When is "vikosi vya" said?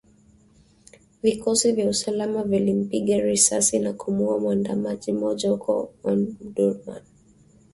1.23-1.89